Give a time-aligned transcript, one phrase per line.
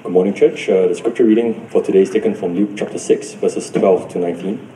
[0.00, 0.68] Good morning, church.
[0.68, 4.18] Uh, the scripture reading for today is taken from Luke chapter 6, verses 12 to
[4.20, 4.68] 19.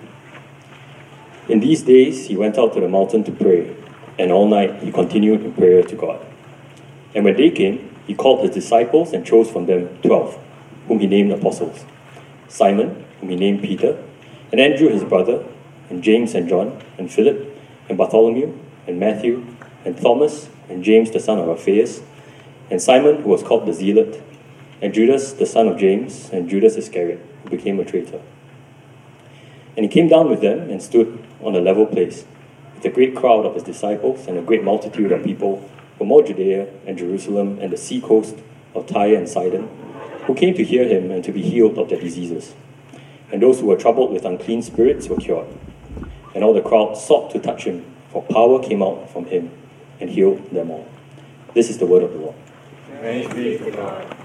[1.49, 3.73] In these days, he went out to the mountain to pray,
[4.19, 6.27] and all night he continued in prayer to God.
[7.15, 10.37] And when day came, he called his disciples and chose from them twelve,
[10.89, 11.85] whom he named apostles
[12.49, 14.03] Simon, whom he named Peter,
[14.51, 15.47] and Andrew his brother,
[15.89, 17.57] and James and John, and Philip,
[17.89, 18.59] and Bartholomew,
[18.89, 19.47] and Matthew,
[19.85, 22.03] and Thomas, and James the son of Alphaeus,
[22.71, 24.21] and Simon, who was called the Zealot
[24.83, 28.21] and Judas, the son of James, and Judas Iscariot, who became a traitor.
[29.77, 32.25] And he came down with them and stood on a level place,
[32.75, 36.23] with a great crowd of his disciples and a great multitude of people from all
[36.23, 38.37] Judea and Jerusalem and the sea coast
[38.75, 39.69] of Tyre and Sidon,
[40.27, 42.55] who came to hear him and to be healed of their diseases.
[43.31, 45.47] And those who were troubled with unclean spirits were cured.
[46.35, 49.53] And all the crowd sought to touch him, for power came out from him
[50.01, 50.89] and healed them all.
[51.55, 52.35] This is the word of the Lord.
[53.01, 54.22] Thanks be to God.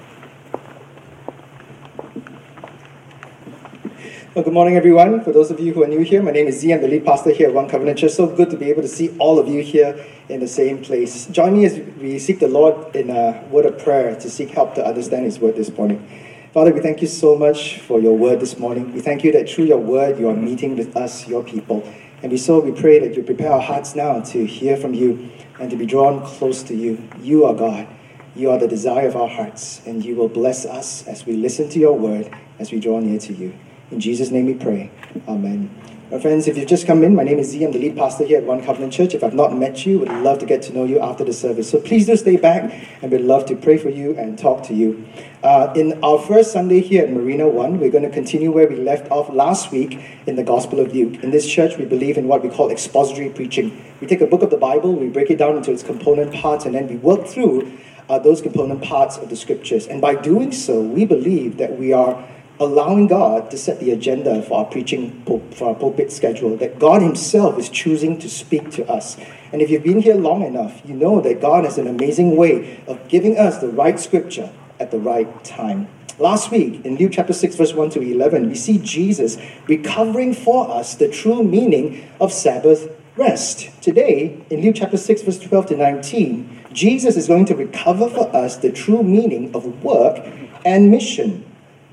[4.38, 5.23] Well, good morning, everyone.
[5.23, 6.71] For those of you who are new here, my name is Tze.
[6.71, 8.11] I'm the lead pastor here at One Covenant Church.
[8.11, 11.25] So good to be able to see all of you here in the same place.
[11.25, 14.75] Join me as we seek the Lord in a word of prayer to seek help
[14.75, 16.08] to understand His word this morning.
[16.53, 18.93] Father, we thank you so much for your word this morning.
[18.93, 21.81] We thank you that through your word you are meeting with us, your people.
[22.21, 25.31] And we so we pray that you prepare our hearts now to hear from you
[25.59, 27.09] and to be drawn close to you.
[27.19, 27.88] You are God.
[28.35, 31.69] You are the desire of our hearts, and you will bless us as we listen
[31.69, 33.58] to your word, as we draw near to you.
[33.89, 34.91] In Jesus' name we pray.
[35.30, 35.73] Amen.
[36.11, 37.63] My friends, if you've just come in, my name is Tze.
[37.63, 39.13] I'm the lead pastor here at One Covenant Church.
[39.13, 41.69] If I've not met you, would love to get to know you after the service.
[41.69, 42.69] So please do stay back,
[43.02, 45.08] and we'd love to pray for you and talk to you.
[45.41, 48.75] Uh, in our first Sunday here at Marina One, we're going to continue where we
[48.75, 51.23] left off last week in the Gospel of Luke.
[51.23, 53.85] In this church, we believe in what we call expository preaching.
[54.02, 56.65] We take a book of the Bible, we break it down into its component parts,
[56.65, 57.71] and then we work through
[58.09, 59.88] uh, those component parts of the scriptures.
[59.88, 62.25] And by doing so, we believe that we are
[62.59, 67.02] allowing God to set the agenda for our preaching, for our pulpit schedule, that God
[67.02, 69.17] Himself is choosing to speak to us.
[69.52, 72.83] And if you've been here long enough, you know that God has an amazing way
[72.87, 75.87] of giving us the right scripture at the right time.
[76.20, 79.37] Last week, in Luke chapter 6, verse 1 to 11, we see Jesus
[79.67, 83.70] recovering for us the true meaning of Sabbath rest.
[83.82, 88.36] Today, in Luke chapter 6, verse 12 to 19, Jesus is going to recover for
[88.36, 90.26] us the true meaning of work
[90.65, 91.45] and mission.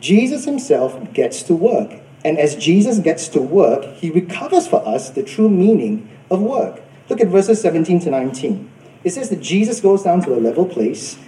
[0.04, 2.02] Jesus himself gets to work.
[2.26, 6.82] And as Jesus gets to work, he recovers for us the true meaning of work.
[7.08, 8.70] Look at verses 17 to 19.
[9.02, 11.18] It says that Jesus goes down to a level place,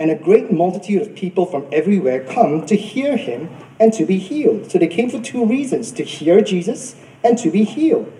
[0.00, 3.48] and a great multitude of people from everywhere come to hear him
[3.78, 4.68] and to be healed.
[4.68, 8.12] So they came for two reasons to hear Jesus and to be healed.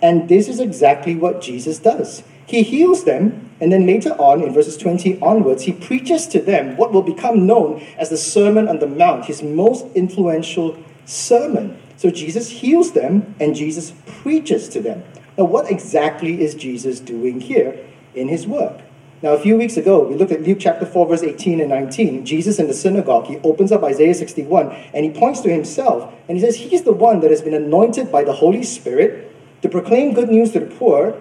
[0.00, 2.22] And this is exactly what Jesus does.
[2.46, 6.76] He heals them, and then later on, in verses 20 onwards, he preaches to them
[6.76, 11.80] what will become known as the Sermon on the Mount, his most influential sermon.
[11.96, 15.02] So Jesus heals them, and Jesus preaches to them.
[15.38, 17.78] Now, what exactly is Jesus doing here
[18.14, 18.82] in his work?
[19.22, 22.26] Now, a few weeks ago, we looked at Luke chapter 4, verse 18 and 19.
[22.26, 26.36] Jesus in the synagogue, he opens up Isaiah 61 and he points to himself and
[26.36, 30.12] he says, He's the one that has been anointed by the Holy Spirit to proclaim
[30.12, 31.20] good news to the poor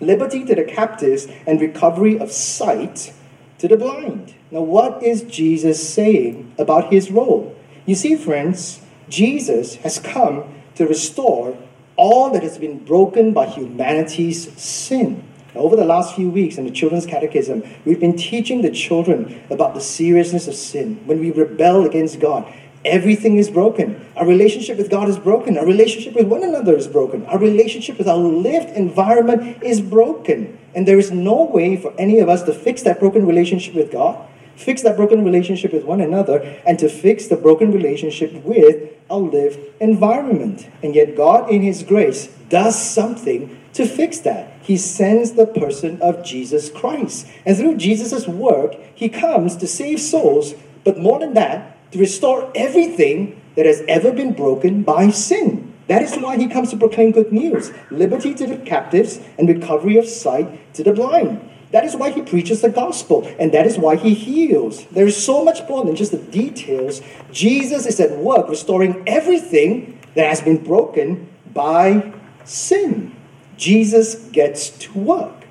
[0.00, 3.12] liberty to the captives, and recovery of sight
[3.58, 4.34] to the blind.
[4.50, 7.56] Now, what is Jesus saying about his role?
[7.86, 11.56] You see, friends, Jesus has come to restore
[11.96, 15.24] all that has been broken by humanity's sin.
[15.54, 19.42] Now, over the last few weeks in the Children's Catechism, we've been teaching the children
[19.48, 22.52] about the seriousness of sin when we rebel against God
[22.86, 24.06] Everything is broken.
[24.14, 25.58] Our relationship with God is broken.
[25.58, 27.26] Our relationship with one another is broken.
[27.26, 30.56] Our relationship with our lived environment is broken.
[30.72, 33.90] And there is no way for any of us to fix that broken relationship with
[33.90, 38.92] God, fix that broken relationship with one another, and to fix the broken relationship with
[39.10, 40.68] our lived environment.
[40.80, 44.52] And yet, God, in His grace, does something to fix that.
[44.62, 47.26] He sends the person of Jesus Christ.
[47.44, 50.54] And through Jesus' work, He comes to save souls,
[50.84, 55.72] but more than that, to restore everything that has ever been broken by sin.
[55.88, 59.96] That is why he comes to proclaim good news liberty to the captives and recovery
[59.96, 61.48] of sight to the blind.
[61.72, 64.84] That is why he preaches the gospel, and that is why he heals.
[64.86, 67.02] There is so much more than just the details.
[67.32, 72.12] Jesus is at work restoring everything that has been broken by
[72.44, 73.14] sin.
[73.56, 75.44] Jesus gets to work.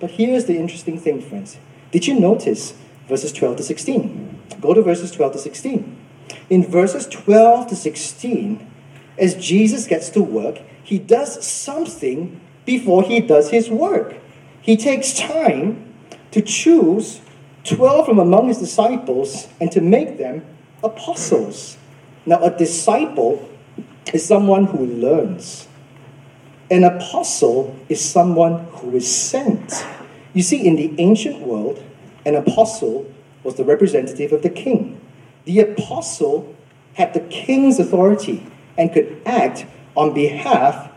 [0.00, 1.58] But here's the interesting thing, friends.
[1.90, 2.74] Did you notice
[3.08, 4.37] verses 12 to 16?
[4.60, 5.96] Go to verses 12 to 16.
[6.50, 8.70] In verses 12 to 16,
[9.18, 14.16] as Jesus gets to work, he does something before he does his work.
[14.60, 15.94] He takes time
[16.30, 17.20] to choose
[17.64, 20.44] 12 from among his disciples and to make them
[20.82, 21.76] apostles.
[22.26, 23.48] Now, a disciple
[24.12, 25.68] is someone who learns.
[26.70, 29.86] An apostle is someone who is sent.
[30.34, 31.82] You see, in the ancient world,
[32.26, 33.12] an apostle
[33.48, 35.00] was the representative of the king.
[35.46, 36.54] The apostle
[36.96, 38.46] had the king's authority
[38.76, 39.64] and could act
[39.96, 40.92] on behalf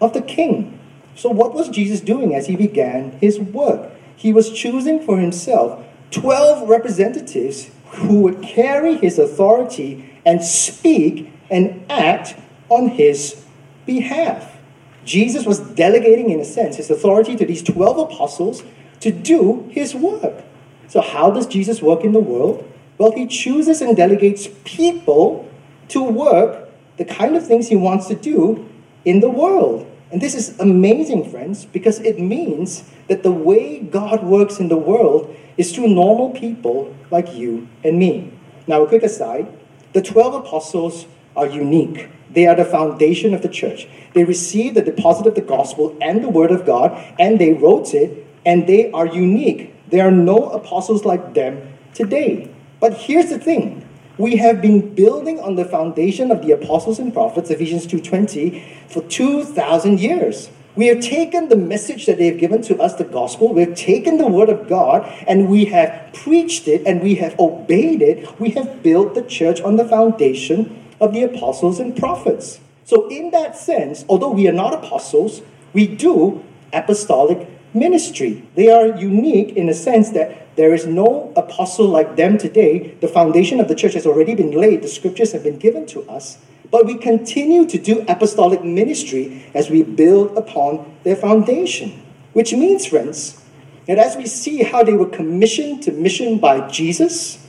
[0.00, 0.78] of the king.
[1.16, 3.90] So, what was Jesus doing as he began his work?
[4.14, 11.84] He was choosing for himself 12 representatives who would carry his authority and speak and
[11.90, 12.36] act
[12.68, 13.44] on his
[13.86, 14.56] behalf.
[15.04, 18.62] Jesus was delegating, in a sense, his authority to these 12 apostles
[19.00, 20.44] to do his work.
[20.92, 22.70] So, how does Jesus work in the world?
[22.98, 25.48] Well, he chooses and delegates people
[25.88, 26.68] to work
[26.98, 28.68] the kind of things he wants to do
[29.06, 29.90] in the world.
[30.10, 34.76] And this is amazing, friends, because it means that the way God works in the
[34.76, 38.30] world is through normal people like you and me.
[38.66, 39.46] Now, a quick aside
[39.94, 42.10] the 12 apostles are unique.
[42.28, 43.88] They are the foundation of the church.
[44.12, 47.94] They received the deposit of the gospel and the word of God, and they wrote
[47.94, 49.71] it, and they are unique.
[49.92, 51.60] There are no apostles like them
[51.92, 52.48] today.
[52.80, 53.86] But here's the thing
[54.16, 59.02] we have been building on the foundation of the apostles and prophets, Ephesians 2:20, for
[59.02, 60.48] 2000 years.
[60.76, 63.74] We have taken the message that they have given to us, the gospel, we have
[63.74, 68.40] taken the word of God, and we have preached it and we have obeyed it.
[68.40, 72.60] We have built the church on the foundation of the apostles and prophets.
[72.86, 75.42] So, in that sense, although we are not apostles,
[75.74, 76.42] we do
[76.72, 78.46] apostolic ministry.
[78.54, 82.94] They are unique in the sense that there is no apostle like them today.
[83.00, 86.02] The foundation of the church has already been laid, the scriptures have been given to
[86.10, 86.38] us.
[86.70, 92.02] But we continue to do apostolic ministry as we build upon their foundation.
[92.32, 93.42] Which means, friends,
[93.86, 97.46] that as we see how they were commissioned to mission by Jesus,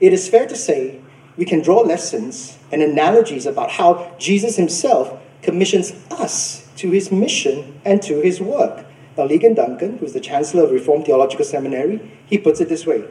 [0.00, 1.00] it is fair to say
[1.36, 7.80] we can draw lessons and analogies about how Jesus himself commissions us to his mission
[7.84, 8.84] and to his work.
[9.16, 13.04] Now, Ligon Duncan, who's the Chancellor of Reformed Theological Seminary, he puts it this way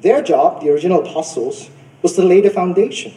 [0.00, 1.70] Their job, the original apostles,
[2.02, 3.14] was to lay the foundation.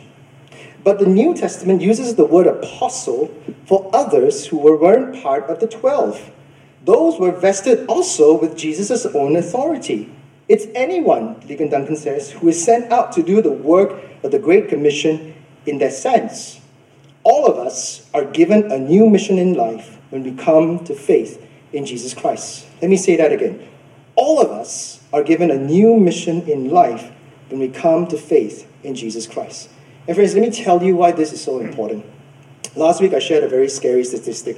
[0.84, 3.34] But the New Testament uses the word apostle
[3.66, 6.32] for others who weren't part of the twelve.
[6.84, 10.14] Those were vested also with Jesus' own authority.
[10.48, 14.38] It's anyone, Ligon Duncan says, who is sent out to do the work of the
[14.38, 15.34] Great Commission
[15.66, 16.62] in that sense.
[17.24, 21.42] All of us are given a new mission in life when we come to faith
[21.76, 22.66] in Jesus Christ.
[22.82, 23.68] Let me say that again.
[24.16, 27.12] All of us are given a new mission in life
[27.50, 29.70] when we come to faith in Jesus Christ.
[30.08, 32.06] And friends, let me tell you why this is so important.
[32.76, 34.58] Last week I shared a very scary statistic.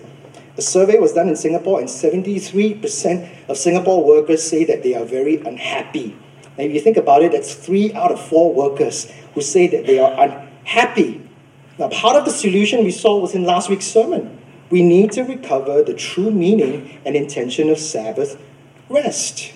[0.58, 5.06] A survey was done in Singapore, and 73% of Singapore workers say that they are
[5.06, 6.16] very unhappy.
[6.58, 9.86] And if you think about it, that's three out of four workers who say that
[9.86, 11.22] they are unhappy.
[11.78, 14.37] Now, part of the solution we saw was in last week's sermon.
[14.70, 18.40] We need to recover the true meaning and intention of Sabbath
[18.90, 19.54] rest.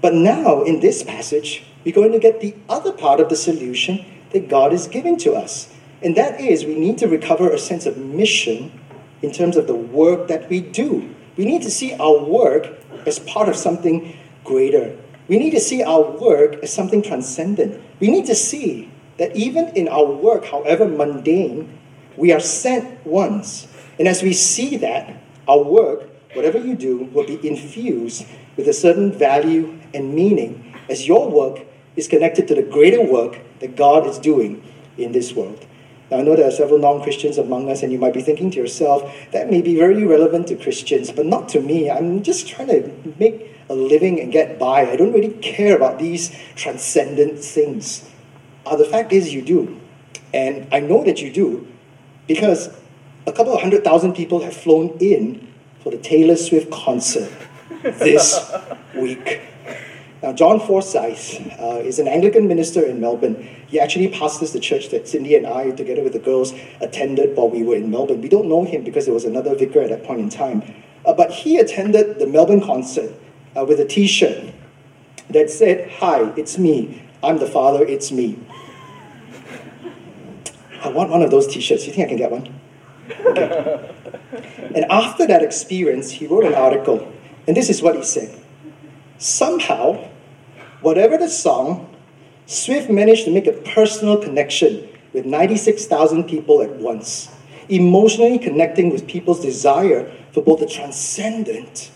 [0.00, 4.04] But now, in this passage, we're going to get the other part of the solution
[4.30, 5.72] that God is giving to us.
[6.02, 8.72] And that is, we need to recover a sense of mission
[9.20, 11.14] in terms of the work that we do.
[11.36, 12.68] We need to see our work
[13.06, 14.96] as part of something greater.
[15.28, 17.80] We need to see our work as something transcendent.
[18.00, 21.78] We need to see that even in our work, however mundane,
[22.16, 23.68] we are sent ones.
[23.98, 25.16] And as we see that,
[25.48, 31.06] our work, whatever you do, will be infused with a certain value and meaning as
[31.06, 31.60] your work
[31.96, 34.62] is connected to the greater work that God is doing
[34.96, 35.66] in this world.
[36.10, 38.50] Now, I know there are several non Christians among us, and you might be thinking
[38.50, 41.90] to yourself, that may be very relevant to Christians, but not to me.
[41.90, 44.90] I'm just trying to make a living and get by.
[44.90, 48.08] I don't really care about these transcendent things.
[48.66, 49.80] Uh, the fact is, you do.
[50.34, 51.66] And I know that you do
[52.26, 52.68] because
[53.26, 55.52] a couple of hundred thousand people have flown in
[55.82, 57.32] for the Taylor Swift concert
[57.82, 58.52] this
[58.94, 59.40] week.
[60.22, 63.48] Now, John Forsyth uh, is an Anglican minister in Melbourne.
[63.66, 67.50] He actually pastors the church that Cindy and I, together with the girls, attended while
[67.50, 68.20] we were in Melbourne.
[68.20, 70.62] We don't know him because there was another vicar at that point in time.
[71.04, 73.12] Uh, but he attended the Melbourne concert
[73.56, 74.54] uh, with a t shirt
[75.28, 77.02] that said, Hi, it's me.
[77.20, 78.38] I'm the Father, it's me.
[80.84, 81.84] I want one of those t shirts.
[81.86, 82.60] You think I can get one?
[84.74, 87.12] And after that experience, he wrote an article.
[87.46, 88.38] And this is what he said
[89.18, 90.08] Somehow,
[90.80, 91.88] Whatever the song,
[92.46, 97.30] Swift managed to make a personal connection with 96,000 people at once,
[97.68, 101.92] emotionally connecting with people's desire for both the transcendent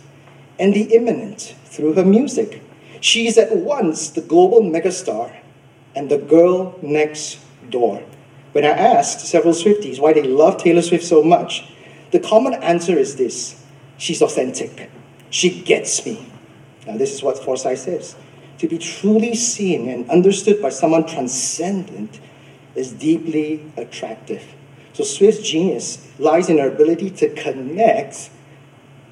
[0.59, 2.63] and the immanent through her music.
[3.01, 5.35] She is at once the global megastar
[5.97, 8.05] and the girl next door.
[8.57, 11.69] When I asked several Swifties why they love Taylor Swift so much,
[12.11, 13.63] the common answer is this
[13.99, 14.91] she's authentic.
[15.29, 16.27] She gets me.
[16.87, 18.17] Now, this is what Forsyth says.
[18.57, 22.19] To be truly seen and understood by someone transcendent
[22.75, 24.43] is deeply attractive.
[24.95, 28.31] So, Swift's genius lies in her ability to connect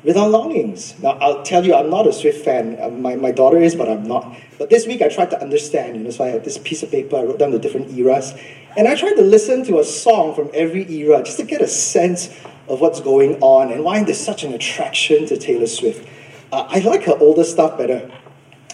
[0.05, 0.95] with our longings.
[1.01, 2.79] Now, I'll tell you, I'm not a Swift fan.
[2.81, 4.37] Uh, my, my daughter is, but I'm not.
[4.59, 6.91] But this week I tried to understand, you know, so I had this piece of
[6.91, 8.35] paper, I wrote down the different eras,
[8.77, 11.67] and I tried to listen to a song from every era just to get a
[11.67, 12.29] sense
[12.69, 16.07] of what's going on and why there's such an attraction to Taylor Swift.
[16.53, 18.11] Uh, I like her older stuff better,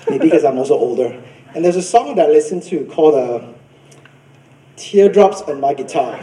[0.09, 1.23] maybe because I'm also older.
[1.55, 3.47] And there's a song that I listen to called uh,
[4.77, 6.15] Teardrops on My Guitar.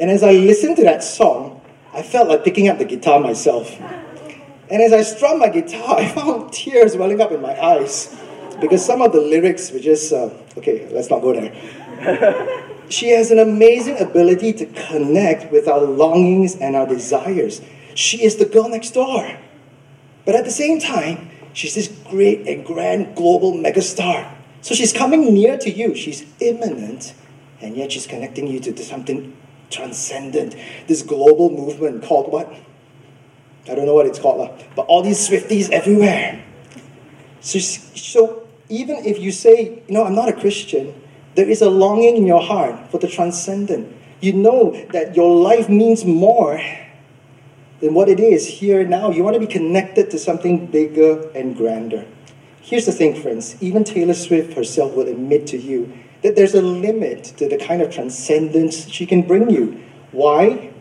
[0.00, 1.55] and as I listened to that song,
[1.96, 3.74] I felt like picking up the guitar myself.
[4.68, 8.14] And as I strummed my guitar, I found tears welling up in my eyes
[8.60, 12.68] because some of the lyrics were just, uh, okay, let's not go there.
[12.90, 17.62] she has an amazing ability to connect with our longings and our desires.
[17.94, 19.38] She is the girl next door.
[20.26, 24.34] But at the same time, she's this great and grand global megastar.
[24.60, 25.94] So she's coming near to you.
[25.94, 27.14] She's immanent,
[27.62, 29.34] and yet she's connecting you to something
[29.70, 30.56] transcendent,
[30.86, 32.52] this global movement called what?
[33.68, 36.44] I don't know what it's called, but all these Swifties everywhere.
[37.40, 40.94] So, so even if you say, you know, I'm not a Christian,
[41.34, 43.94] there is a longing in your heart for the transcendent.
[44.20, 46.60] You know that your life means more
[47.80, 49.10] than what it is here now.
[49.10, 52.06] You want to be connected to something bigger and grander.
[52.62, 53.56] Here's the thing, friends.
[53.60, 55.92] Even Taylor Swift herself will admit to you
[56.22, 59.82] that there's a limit to the kind of transcendence she can bring you.
[60.12, 60.72] Why?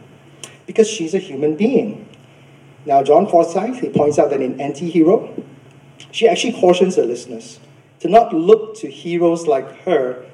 [0.66, 2.08] Because she's a human being.
[2.86, 5.34] Now, John Forsyth, he points out that in Anti Hero,
[6.12, 7.60] she actually cautions her listeners
[8.00, 10.26] to not look to heroes like her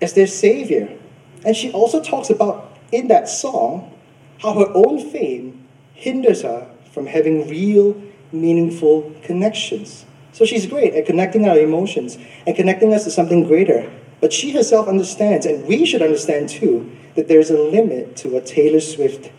[0.00, 0.96] as their savior.
[1.44, 3.96] And she also talks about in that song
[4.40, 8.00] how her own fame hinders her from having real,
[8.32, 10.04] meaningful connections.
[10.32, 13.90] So she's great at connecting our emotions and connecting us to something greater.
[14.20, 18.46] But she herself understands, and we should understand too, that there's a limit to what
[18.46, 19.32] Taylor Swift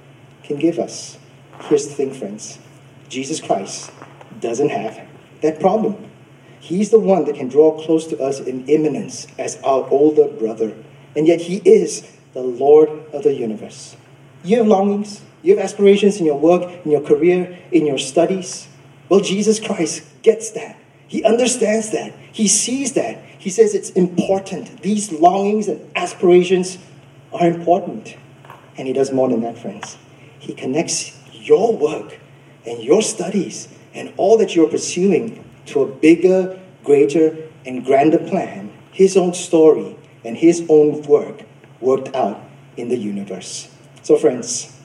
[0.43, 1.17] can give us.
[1.63, 2.59] Here's the thing, friends
[3.09, 3.91] Jesus Christ
[4.39, 5.07] doesn't have
[5.41, 6.09] that problem.
[6.59, 10.75] He's the one that can draw close to us in immanence as our older brother,
[11.15, 13.95] and yet He is the Lord of the universe.
[14.43, 18.67] You have longings, you have aspirations in your work, in your career, in your studies.
[19.09, 20.77] Well, Jesus Christ gets that.
[21.11, 22.13] He understands that.
[22.31, 23.21] He sees that.
[23.37, 24.81] He says it's important.
[24.81, 26.77] These longings and aspirations
[27.33, 28.15] are important.
[28.77, 29.97] And He does more than that, friends.
[30.39, 32.17] He connects your work
[32.65, 38.71] and your studies and all that you're pursuing to a bigger, greater, and grander plan,
[38.93, 41.41] His own story and His own work
[41.81, 42.41] worked out
[42.77, 43.67] in the universe.
[44.01, 44.79] So, friends,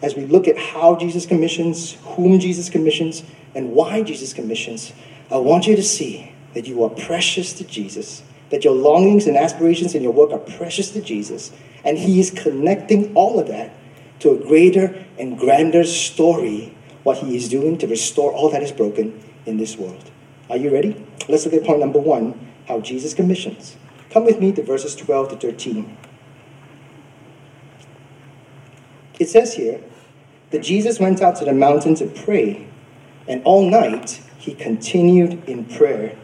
[0.00, 3.24] as we look at how Jesus commissions, whom Jesus commissions,
[3.54, 4.94] and why Jesus commissions,
[5.30, 9.36] I want you to see that you are precious to Jesus, that your longings and
[9.36, 11.52] aspirations in your work are precious to Jesus,
[11.84, 13.72] and He is connecting all of that
[14.20, 18.72] to a greater and grander story, what He is doing to restore all that is
[18.72, 20.10] broken in this world.
[20.48, 21.06] Are you ready?
[21.28, 23.76] Let's look at point number one how Jesus commissions.
[24.10, 25.96] Come with me to verses 12 to 13.
[29.20, 29.80] It says here
[30.50, 32.66] that Jesus went out to the mountain to pray,
[33.28, 36.16] and all night he continued in prayer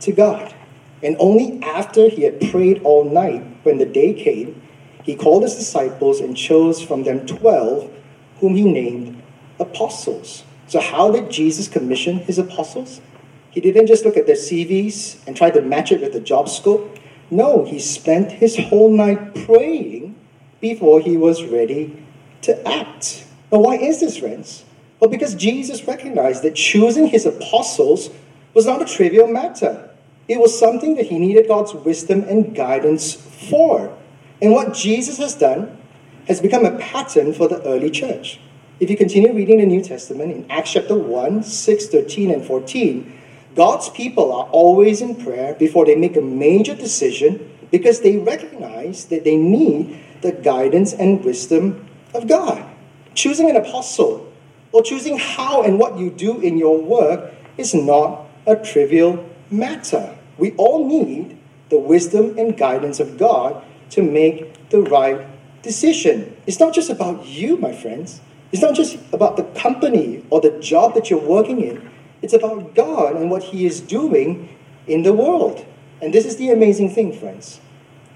[0.00, 0.54] to God.
[1.02, 4.60] And only after he had prayed all night, when the day came,
[5.04, 7.90] he called his disciples and chose from them twelve,
[8.40, 9.22] whom he named
[9.60, 10.44] apostles.
[10.66, 13.00] So, how did Jesus commission his apostles?
[13.50, 16.48] He didn't just look at their CVs and try to match it with the job
[16.48, 16.98] scope.
[17.30, 20.16] No, he spent his whole night praying
[20.60, 22.02] before he was ready
[22.42, 23.26] to act.
[23.52, 24.64] Now, why is this, friends?
[25.00, 28.10] Well, because Jesus recognized that choosing his apostles
[28.54, 29.90] was not a trivial matter.
[30.26, 33.96] It was something that he needed God's wisdom and guidance for.
[34.42, 35.78] And what Jesus has done
[36.26, 38.40] has become a pattern for the early church.
[38.80, 43.20] If you continue reading the New Testament in Acts chapter 1, 6, 13, and 14,
[43.56, 49.06] God's people are always in prayer before they make a major decision because they recognize
[49.06, 52.64] that they need the guidance and wisdom of God.
[53.14, 54.27] Choosing an apostle
[54.72, 60.16] or choosing how and what you do in your work is not a trivial matter.
[60.36, 65.26] We all need the wisdom and guidance of God to make the right
[65.62, 66.36] decision.
[66.46, 68.20] It's not just about you, my friends.
[68.52, 71.90] It's not just about the company or the job that you're working in.
[72.22, 74.48] It's about God and what He is doing
[74.86, 75.66] in the world.
[76.00, 77.60] And this is the amazing thing, friends.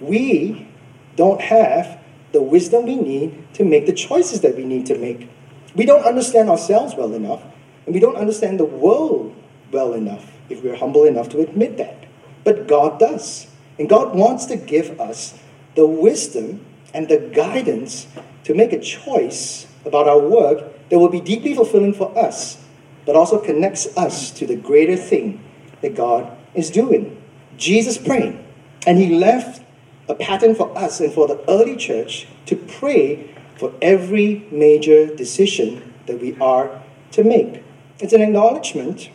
[0.00, 0.68] We
[1.16, 2.00] don't have
[2.32, 5.28] the wisdom we need to make the choices that we need to make.
[5.75, 7.43] We don't understand ourselves well enough,
[7.87, 9.35] and we don't understand the world
[9.71, 12.05] well enough if we're humble enough to admit that.
[12.45, 13.47] But God does.
[13.79, 15.38] And God wants to give us
[15.75, 18.07] the wisdom and the guidance
[18.45, 22.62] to make a choice about our work that will be deeply fulfilling for us,
[23.07, 25.43] but also connects us to the greater thing
[25.81, 27.21] that God is doing.
[27.57, 28.38] Jesus prayed,
[28.87, 29.62] and he left
[30.09, 35.95] a pattern for us and for the early church to pray for every major decision
[36.07, 37.62] that we are to make.
[38.00, 39.09] It's an acknowledgement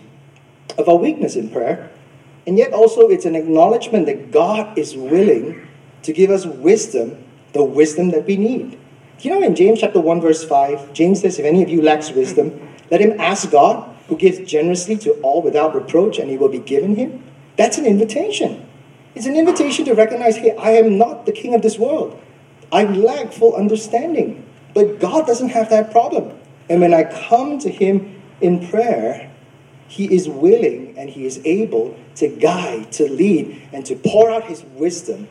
[0.78, 1.92] of our weakness in prayer,
[2.48, 5.68] and yet also it's an acknowledgement that God is willing
[6.04, 8.80] to give us wisdom, the wisdom that we need.
[9.20, 12.12] You know, in James chapter 1, verse 5, James says, If any of you lacks
[12.12, 16.48] wisdom, let him ask God, who gives generously to all without reproach, and he will
[16.48, 17.22] be given him.
[17.58, 18.66] That's an invitation.
[19.14, 22.18] It's an invitation to recognize, hey, I am not the king of this world.
[22.72, 24.46] I lack full understanding.
[24.74, 26.38] But God doesn't have that problem.
[26.70, 29.32] And when I come to him in prayer,
[29.88, 34.46] he is willing and he is able to guide, to lead, and to pour out
[34.46, 35.28] his wisdom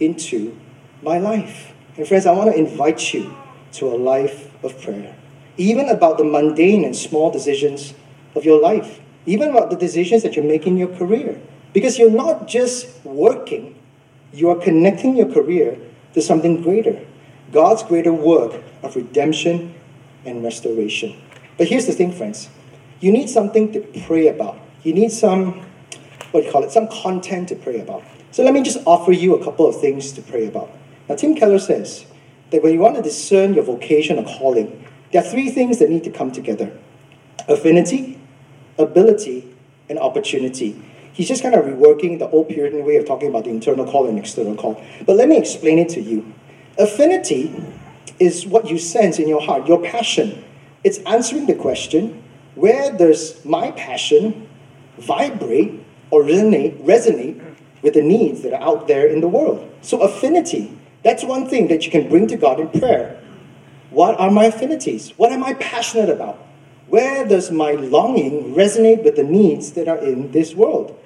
[0.00, 0.58] into
[1.02, 1.72] my life.
[1.96, 3.34] And friends, I want to invite you
[3.72, 5.14] to a life of prayer,
[5.56, 7.94] even about the mundane and small decisions
[8.34, 11.40] of your life, even about the decisions that you make in your career.
[11.72, 13.76] Because you're not just working,
[14.32, 15.78] you are connecting your career
[16.14, 17.04] to something greater
[17.52, 19.74] God's greater work of redemption
[20.24, 21.20] and restoration.
[21.56, 22.48] But here's the thing, friends
[23.00, 24.58] you need something to pray about.
[24.82, 25.60] You need some,
[26.30, 28.02] what do you call it, some content to pray about.
[28.32, 30.70] So let me just offer you a couple of things to pray about.
[31.08, 32.06] Now, Tim Keller says
[32.50, 35.88] that when you want to discern your vocation or calling, there are three things that
[35.88, 36.76] need to come together
[37.48, 38.20] affinity,
[38.78, 39.54] ability,
[39.88, 40.82] and opportunity.
[41.18, 44.06] He's just kind of reworking the old Puritan way of talking about the internal call
[44.06, 44.80] and external call.
[45.04, 46.32] But let me explain it to you.
[46.78, 47.60] Affinity
[48.20, 50.44] is what you sense in your heart, your passion.
[50.84, 52.22] It's answering the question
[52.54, 54.48] where does my passion
[54.96, 59.68] vibrate or resonate, resonate with the needs that are out there in the world?
[59.82, 63.20] So, affinity that's one thing that you can bring to God in prayer.
[63.90, 65.10] What are my affinities?
[65.16, 66.38] What am I passionate about?
[66.86, 70.96] Where does my longing resonate with the needs that are in this world?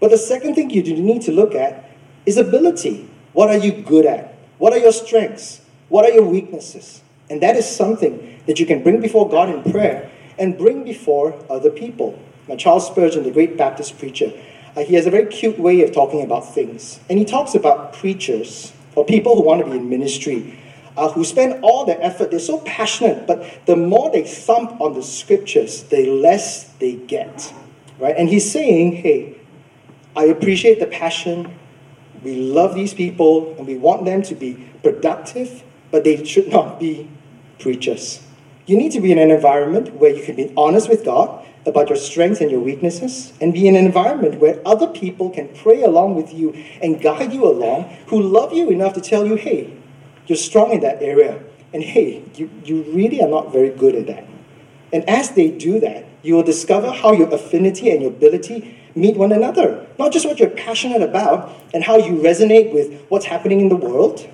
[0.00, 1.90] But the second thing you need to look at
[2.26, 3.08] is ability.
[3.32, 4.34] What are you good at?
[4.58, 5.60] What are your strengths?
[5.88, 7.02] What are your weaknesses?
[7.30, 11.38] And that is something that you can bring before God in prayer and bring before
[11.50, 12.18] other people.
[12.48, 14.32] Now, Charles Spurgeon, the great Baptist preacher,
[14.76, 17.00] uh, he has a very cute way of talking about things.
[17.10, 20.58] And he talks about preachers or people who want to be in ministry,
[20.96, 24.94] uh, who spend all their effort, they're so passionate, but the more they thump on
[24.94, 27.52] the scriptures, the less they get.
[27.98, 28.16] Right?
[28.16, 29.37] And he's saying, hey,
[30.18, 31.56] I appreciate the passion.
[32.24, 36.80] We love these people and we want them to be productive, but they should not
[36.80, 37.08] be
[37.60, 38.20] preachers.
[38.66, 41.88] You need to be in an environment where you can be honest with God about
[41.88, 45.82] your strengths and your weaknesses, and be in an environment where other people can pray
[45.82, 49.76] along with you and guide you along, who love you enough to tell you, hey,
[50.26, 51.42] you're strong in that area,
[51.74, 54.24] and hey, you, you really are not very good at that.
[54.92, 59.16] And as they do that, you will discover how your affinity and your ability meet
[59.16, 59.86] one another.
[59.98, 63.76] Not just what you're passionate about and how you resonate with what's happening in the
[63.76, 64.28] world,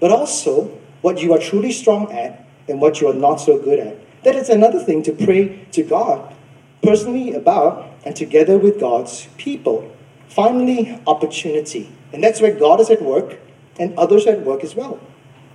[0.00, 3.78] but also what you are truly strong at and what you are not so good
[3.78, 3.96] at.
[4.24, 6.34] That is another thing to pray to God
[6.82, 9.90] personally about and together with God's people.
[10.28, 11.92] Finally, opportunity.
[12.12, 13.38] And that's where God is at work
[13.78, 15.00] and others at work as well.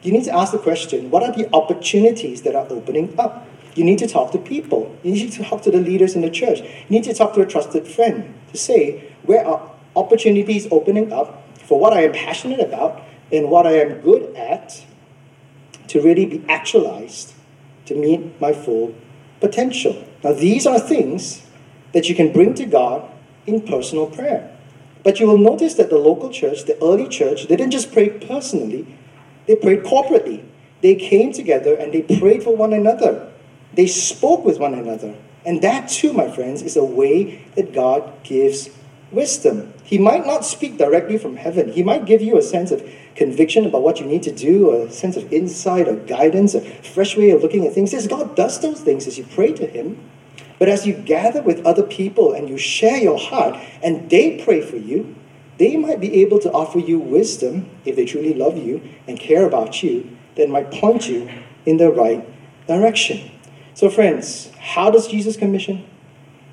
[0.03, 3.47] You need to ask the question what are the opportunities that are opening up?
[3.77, 4.97] You need to talk to people.
[5.03, 6.61] You need to talk to the leaders in the church.
[6.61, 11.43] You need to talk to a trusted friend to say, where are opportunities opening up
[11.59, 14.83] for what I am passionate about and what I am good at
[15.89, 17.33] to really be actualized
[17.85, 18.95] to meet my full
[19.39, 20.03] potential.
[20.23, 21.45] Now, these are things
[21.93, 23.09] that you can bring to God
[23.45, 24.51] in personal prayer.
[25.03, 28.09] But you will notice that the local church, the early church, they didn't just pray
[28.09, 28.87] personally,
[29.45, 30.43] they prayed corporately.
[30.81, 33.31] They came together and they prayed for one another.
[33.77, 35.15] They spoke with one another.
[35.45, 38.71] And that, too, my friends, is a way that God gives
[39.11, 39.71] wisdom.
[39.83, 42.83] He might not speak directly from heaven, He might give you a sense of
[43.15, 47.15] conviction about what you need to do, a sense of insight or guidance, a fresh
[47.15, 47.93] way of looking at things.
[47.93, 49.97] Yes, God does those things as you pray to Him.
[50.59, 54.61] But as you gather with other people and you share your heart and they pray
[54.61, 55.15] for you,
[55.59, 59.45] they might be able to offer you wisdom if they truly love you and care
[59.45, 61.29] about you that might point you
[61.65, 62.27] in the right
[62.67, 63.31] direction.
[63.77, 65.85] So, friends, how does Jesus commission?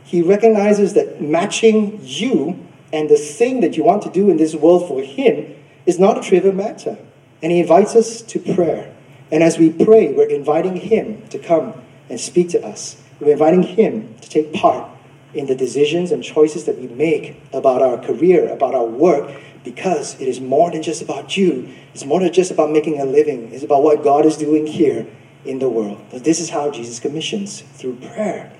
[0.04, 4.54] He recognizes that matching you and the thing that you want to do in this
[4.54, 5.56] world for Him
[5.86, 6.98] is not a trivial matter.
[7.42, 8.94] And He invites us to prayer.
[9.32, 11.72] And as we pray, we're inviting Him to come
[12.10, 13.02] and speak to us.
[13.20, 14.86] We're inviting Him to take part
[15.32, 19.34] in the decisions and choices that we make about our career, about our work,
[19.64, 21.70] because it is more than just about you.
[21.94, 23.50] It's more than just about making a living.
[23.50, 25.06] It's about what God is doing here
[25.44, 25.98] in the world.
[26.10, 28.52] This is how Jesus commissions through prayer.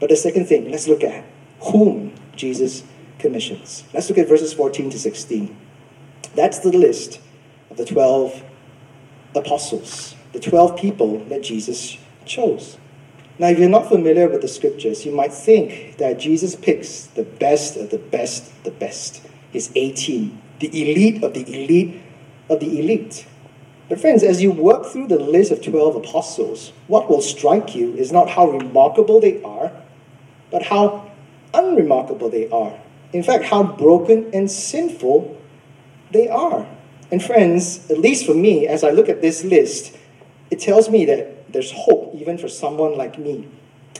[0.00, 1.24] But the second thing, let's look at
[1.60, 2.84] whom Jesus
[3.18, 3.84] commissions.
[3.92, 5.56] Let's look at verses 14 to 16.
[6.34, 7.20] That's the list
[7.70, 8.42] of the 12
[9.34, 12.78] apostles, the 12 people that Jesus chose.
[13.38, 17.24] Now, if you're not familiar with the scriptures, you might think that Jesus picks the
[17.24, 22.00] best of the best, the best, his A team, the elite of the elite
[22.48, 23.26] of the elite.
[23.88, 27.94] But, friends, as you work through the list of 12 apostles, what will strike you
[27.94, 29.72] is not how remarkable they are,
[30.50, 31.10] but how
[31.52, 32.78] unremarkable they are.
[33.12, 35.38] In fact, how broken and sinful
[36.10, 36.66] they are.
[37.10, 39.96] And, friends, at least for me, as I look at this list,
[40.50, 43.48] it tells me that there's hope even for someone like me.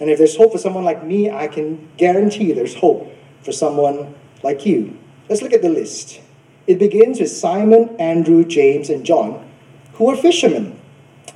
[0.01, 4.15] And if there's hope for someone like me, I can guarantee there's hope for someone
[4.43, 4.99] like you.
[5.29, 6.21] Let's look at the list.
[6.67, 9.49] It begins with Simon, Andrew, James, and John,
[9.95, 10.81] who were fishermen.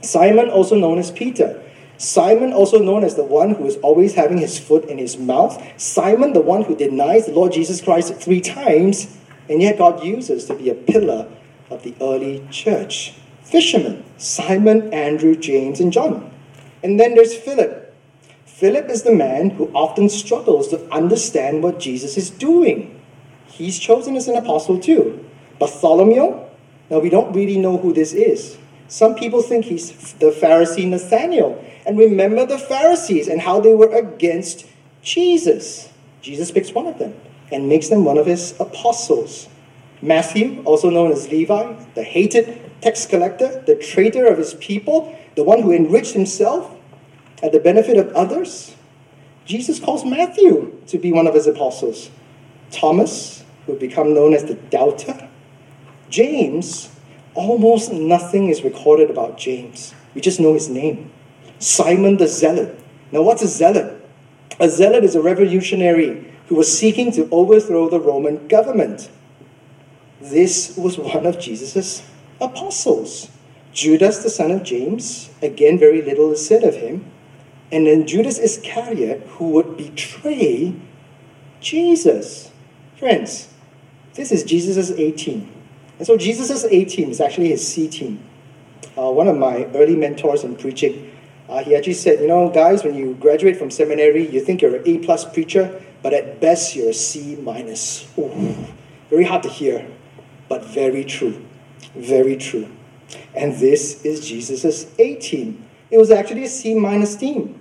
[0.03, 1.63] Simon, also known as Peter.
[1.97, 5.61] Simon, also known as the one who is always having his foot in his mouth.
[5.81, 9.17] Simon, the one who denies the Lord Jesus Christ three times,
[9.49, 11.29] and yet God uses to be a pillar
[11.71, 13.15] of the early church.
[13.43, 16.31] Fishermen Simon, Andrew, James, and John.
[16.83, 17.95] And then there's Philip.
[18.45, 23.01] Philip is the man who often struggles to understand what Jesus is doing.
[23.47, 25.25] He's chosen as an apostle too.
[25.59, 26.45] Bartholomew,
[26.91, 28.59] now we don't really know who this is.
[28.89, 31.63] Some people think he's the Pharisee Nathaniel.
[31.85, 34.67] And remember the Pharisees and how they were against
[35.03, 35.91] Jesus.
[36.23, 37.15] Jesus picks one of them
[37.53, 39.49] and makes them one of his apostles.
[40.01, 45.45] Matthew, also known as Levi, the hated tax collector, the traitor of his people, the
[45.45, 46.75] one who enriched himself
[47.43, 48.75] at the benefit of others.
[49.45, 52.11] Jesus calls Matthew to be one of his apostles.
[52.71, 55.28] Thomas, who would become known as the doubter.
[56.11, 56.91] James,
[57.35, 59.95] almost nothing is recorded about James.
[60.15, 61.11] We just know his name.
[61.59, 62.79] Simon the Zealot.
[63.13, 63.95] Now, what's a zealot?
[64.61, 69.11] A zealot is a revolutionary who was seeking to overthrow the Roman government.
[70.21, 72.03] This was one of Jesus'
[72.41, 73.31] apostles.
[73.73, 77.11] Judas, the son of James, again, very little is said of him.
[77.71, 80.75] And then Judas Iscariot, who would betray
[81.61, 82.51] Jesus.
[82.97, 83.49] Friends,
[84.15, 85.53] this is Jesus' A team.
[85.99, 88.23] And so Jesus' A team is actually his C team.
[88.97, 91.13] Uh, one of my early mentors in preaching,
[91.49, 94.77] uh, he actually said, you know, guys, when you graduate from seminary, you think you're
[94.77, 98.05] an A plus preacher, but at best you're a C minus.
[99.11, 99.91] Very hard to hear,
[100.49, 101.45] but very true.
[101.95, 102.69] Very true.
[103.35, 105.65] And this is Jesus' A team.
[105.91, 107.59] It was actually a C minus team.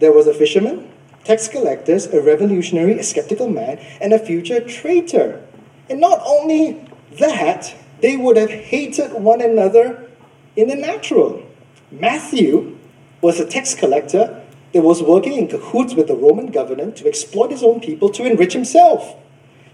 [0.00, 0.90] There was a fisherman,
[1.24, 5.46] tax collectors, a revolutionary, a skeptical man, and a future traitor.
[5.88, 6.80] And not only
[7.18, 10.08] that, they would have hated one another
[10.56, 11.42] in the natural.
[11.90, 12.78] Matthew
[13.20, 14.42] was a tax collector
[14.72, 18.24] that was working in cahoots with the Roman government to exploit his own people to
[18.24, 19.16] enrich himself.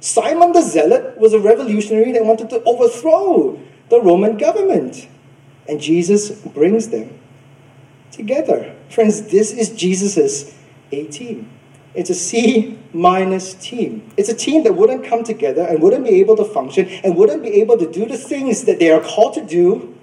[0.01, 5.09] Simon the Zealot was a revolutionary that wanted to overthrow the Roman government.
[5.69, 7.19] And Jesus brings them
[8.11, 8.75] together.
[8.89, 10.55] Friends, this is Jesus'
[10.93, 11.51] A team.
[11.97, 14.11] It's a C minus team.
[14.17, 17.43] It's a team that wouldn't come together and wouldn't be able to function and wouldn't
[17.43, 19.95] be able to do the things that they are called to do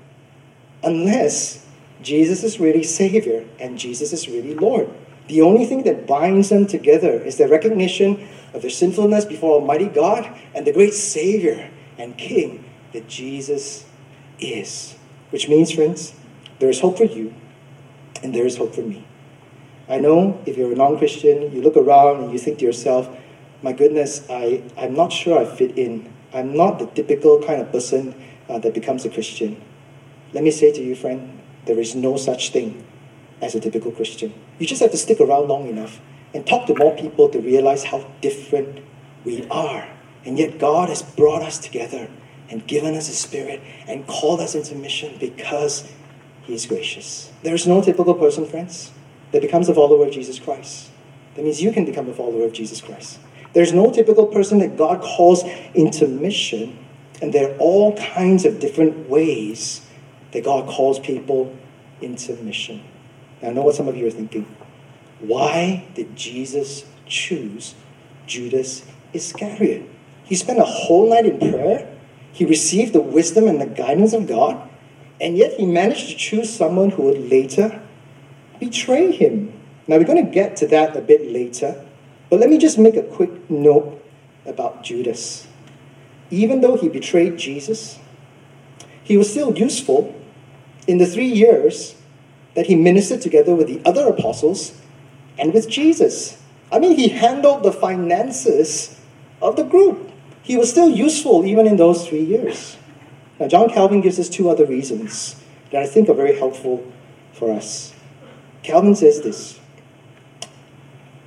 [0.84, 1.66] unless
[2.02, 4.90] Jesus is really Savior and Jesus is really Lord.
[5.28, 9.88] The only thing that binds them together is the recognition of their sinfulness before Almighty
[9.88, 13.86] God and the great Savior and King that Jesus
[14.40, 14.96] is.
[15.30, 16.14] Which means, friends,
[16.60, 17.34] there is hope for you
[18.22, 19.06] and there is hope for me.
[19.90, 23.10] I know if you're a non Christian, you look around and you think to yourself,
[23.62, 26.12] my goodness, I, I'm not sure I fit in.
[26.34, 28.16] I'm not the typical kind of person
[28.50, 29.62] uh, that becomes a Christian.
[30.34, 32.86] Let me say to you, friend, there is no such thing
[33.42, 34.34] as a typical Christian.
[34.60, 36.02] You just have to stick around long enough
[36.34, 38.80] and talk to more people to realize how different
[39.24, 39.88] we are.
[40.26, 42.10] And yet, God has brought us together
[42.50, 45.92] and given us a spirit and called us into mission because
[46.44, 47.32] He is gracious.
[47.44, 48.92] There is no typical person, friends,
[49.34, 50.90] that becomes a follower of Jesus Christ.
[51.36, 53.20] That means you can become a follower of Jesus Christ.
[53.52, 55.44] There's no typical person that God calls
[55.76, 56.80] into mission,
[57.22, 59.86] and there are all kinds of different ways
[60.32, 61.54] that God calls people
[62.00, 62.82] into mission.
[63.42, 64.46] Now, I know what some of you are thinking.
[65.20, 67.76] Why did Jesus choose
[68.26, 69.90] Judas Iscariot.
[70.24, 71.88] He spent a whole night in prayer.
[72.32, 74.68] He received the wisdom and the guidance of God,
[75.22, 77.82] and yet he managed to choose someone who would later
[78.60, 79.54] betray him.
[79.88, 81.84] Now, we're going to get to that a bit later,
[82.30, 84.02] but let me just make a quick note
[84.46, 85.48] about Judas.
[86.30, 88.00] Even though he betrayed Jesus,
[89.04, 90.16] he was still useful
[90.88, 91.96] in the three years
[92.56, 94.80] that he ministered together with the other apostles
[95.38, 96.42] and with Jesus.
[96.72, 99.00] I mean, he handled the finances
[99.42, 100.12] of the group.
[100.42, 102.78] He was still useful even in those three years.
[103.40, 105.36] Now, John Calvin gives us two other reasons
[105.72, 106.92] that I think are very helpful
[107.34, 107.93] for us.
[108.64, 109.60] Calvin says this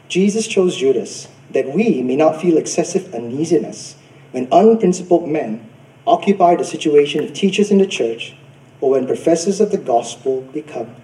[0.09, 3.96] Jesus chose Judas that we may not feel excessive uneasiness
[4.33, 5.68] when unprincipled men
[6.07, 8.35] occupy the situation of teachers in the church
[8.81, 10.94] or when professors of the gospel become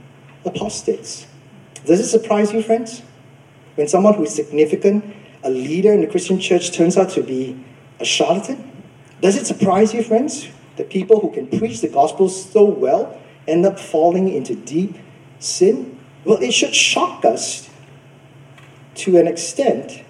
[0.45, 1.27] apostates.
[1.85, 3.03] Does it surprise you, friends?
[3.75, 5.05] When someone who is significant,
[5.43, 7.65] a leader in the Christian church, turns out to be
[7.99, 8.71] a charlatan?
[9.21, 13.67] Does it surprise you, friends, that people who can preach the gospel so well end
[13.67, 14.97] up falling into deep
[15.39, 15.99] sin?
[16.25, 17.69] Well, it should shock us
[18.97, 20.03] to an extent,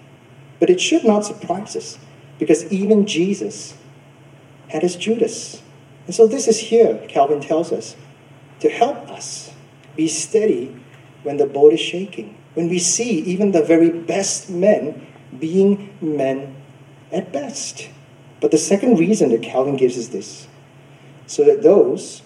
[0.61, 1.98] but it should not surprise us
[2.38, 3.75] because even Jesus
[4.68, 5.62] had his Judas.
[6.07, 7.96] And so this is here, Calvin tells us,
[8.61, 9.53] to help us
[9.96, 10.77] be steady
[11.22, 15.07] when the boat is shaking, when we see even the very best men
[15.38, 16.57] being men
[17.11, 17.88] at best.
[18.40, 20.48] But the second reason that Calvin gives is this
[21.27, 22.22] so that those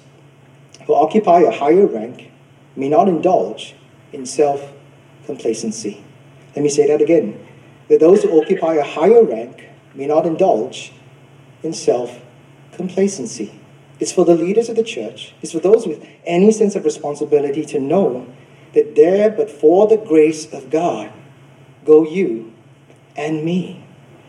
[0.87, 2.33] who occupy a higher rank
[2.77, 3.75] may not indulge
[4.13, 4.73] in self
[5.25, 6.05] complacency.
[6.55, 7.45] Let me say that again.
[7.89, 10.93] That those who occupy a higher rank may not indulge
[11.63, 12.21] in self
[12.73, 13.59] complacency.
[13.99, 17.65] It's for the leaders of the church, it's for those with any sense of responsibility
[17.67, 18.27] to know
[18.75, 21.11] that there, but for the grace of God,
[21.87, 22.53] go you
[23.17, 23.83] and me.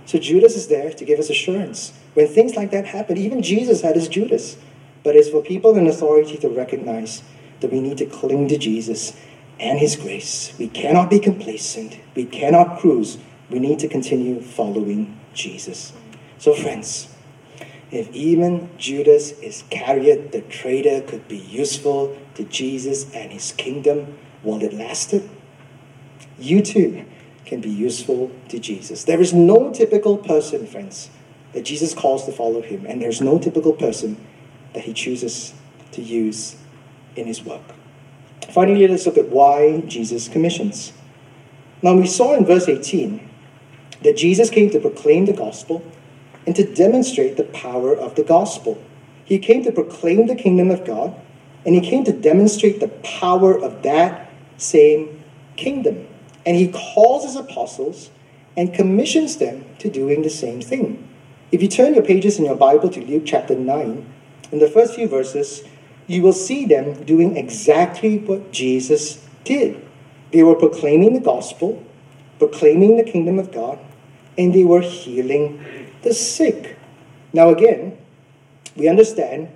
[0.06, 1.92] So Judas is there to give us assurance.
[2.14, 4.56] When things like that happen, even Jesus had his Judas.
[5.04, 7.24] But it's for people in authority to recognize
[7.60, 9.14] that we need to cling to Jesus
[9.60, 10.54] and his grace.
[10.58, 12.00] We cannot be complacent.
[12.16, 13.18] We cannot cruise.
[13.50, 15.94] We need to continue following Jesus.
[16.38, 17.14] So, friends,
[17.90, 24.62] if even Judas Iscariot, the traitor, could be useful to Jesus and his kingdom while
[24.62, 25.30] it lasted,
[26.38, 27.06] you too
[27.46, 29.06] can be useful to Jesus.
[29.06, 31.10] There is no typical person, friends,
[31.54, 34.18] that Jesus calls to follow him, and there's no typical person
[34.74, 35.54] that he chooses
[35.94, 36.58] to use
[37.18, 37.62] in his work.
[38.50, 40.94] Finally, let's look at why Jesus commissions.
[41.82, 43.28] Now, we saw in verse 18
[44.04, 45.84] that Jesus came to proclaim the gospel
[46.46, 48.82] and to demonstrate the power of the gospel.
[49.26, 51.14] He came to proclaim the kingdom of God,
[51.66, 55.24] and he came to demonstrate the power of that same
[55.58, 56.08] kingdom.
[56.46, 58.10] And he calls his apostles
[58.56, 61.08] and commissions them to doing the same thing.
[61.52, 64.14] If you turn your pages in your Bible to Luke chapter 9,
[64.52, 65.64] in the first few verses,
[66.08, 69.86] you will see them doing exactly what Jesus did.
[70.32, 71.84] They were proclaiming the gospel,
[72.40, 73.80] proclaiming the kingdom of God,
[74.38, 75.64] and they were healing
[76.02, 76.78] the sick.
[77.34, 77.98] Now, again,
[78.76, 79.50] we understand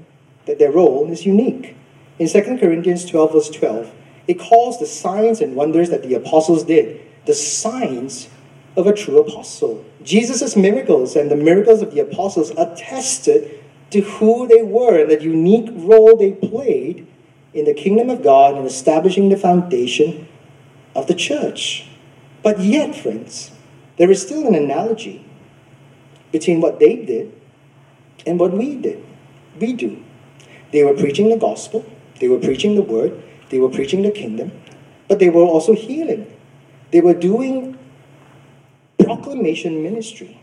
[0.46, 1.76] that their role is unique.
[2.20, 3.92] In 2 Corinthians 12, verse 12,
[4.28, 8.30] it calls the signs and wonders that the apostles did the signs
[8.76, 9.86] of a true apostle.
[10.04, 13.61] Jesus' miracles and the miracles of the apostles attested
[13.92, 17.08] to who they were and the unique role they played
[17.54, 20.28] in the kingdom of God and establishing the foundation
[20.96, 21.88] of the church.
[22.42, 23.52] But yet, friends,
[23.98, 25.26] there is still an analogy
[26.32, 27.34] between what they did
[28.26, 29.04] and what we did.
[29.60, 30.04] We do.
[30.72, 31.86] They were preaching the gospel,
[32.20, 34.52] they were preaching the word, they were preaching the kingdom,
[35.10, 36.32] but they were also healing.
[36.92, 37.78] They were doing
[38.98, 40.40] proclamation ministry,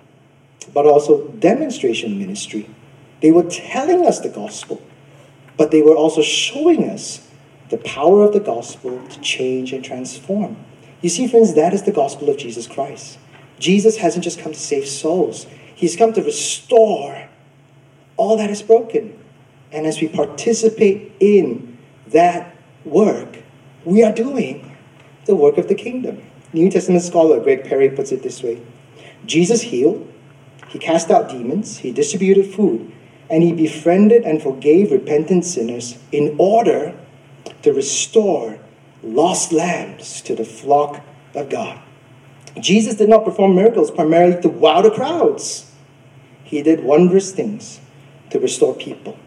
[0.74, 2.68] but also demonstration ministry.
[3.20, 4.82] They were telling us the gospel,
[5.56, 7.28] but they were also showing us
[7.70, 10.56] the power of the gospel to change and transform.
[11.02, 13.18] You see, friends, that is the gospel of Jesus Christ.
[13.58, 17.28] Jesus hasn't just come to save souls, He's come to restore
[18.16, 19.16] all that is broken.
[19.70, 21.78] And as we participate in
[22.08, 22.54] that
[22.84, 23.38] work,
[23.84, 24.76] we are doing
[25.26, 26.22] the work of the kingdom.
[26.52, 28.60] New Testament scholar Greg Perry puts it this way
[29.24, 30.12] Jesus healed,
[30.68, 32.92] he cast out demons, he distributed food,
[33.30, 36.94] and he befriended and forgave repentant sinners in order
[37.62, 38.58] to restore
[39.02, 41.80] lost lambs to the flock of God.
[42.60, 45.70] Jesus did not perform miracles primarily to wow the crowds.
[46.44, 47.80] He did wondrous things
[48.30, 49.18] to restore people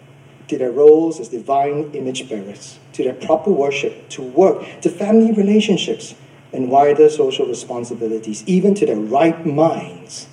[0.52, 5.32] to their roles as divine image bearers, to their proper worship, to work, to family
[5.32, 6.14] relationships,
[6.52, 10.28] and wider social responsibilities, even to their right minds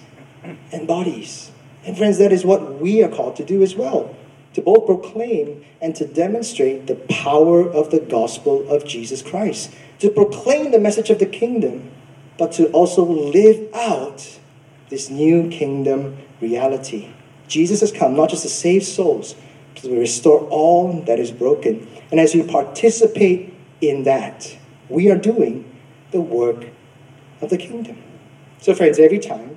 [0.72, 1.52] and bodies.
[1.88, 4.14] And friends, that is what we are called to do as well
[4.52, 10.10] to both proclaim and to demonstrate the power of the gospel of Jesus Christ, to
[10.10, 11.90] proclaim the message of the kingdom,
[12.36, 14.38] but to also live out
[14.90, 17.10] this new kingdom reality.
[17.46, 19.34] Jesus has come not just to save souls,
[19.74, 21.88] but to restore all that is broken.
[22.10, 24.56] And as we participate in that,
[24.90, 25.72] we are doing
[26.10, 26.66] the work
[27.40, 28.02] of the kingdom.
[28.60, 29.56] So, friends, every time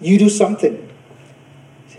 [0.00, 0.89] you do something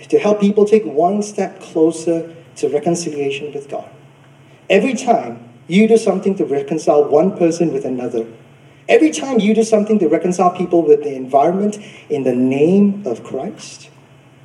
[0.10, 3.90] to help people take one step closer to reconciliation with God,
[4.70, 8.28] every time you do something to reconcile one person with another,
[8.90, 11.78] every time you do something to reconcile people with the environment
[12.10, 13.90] in the name of Christ,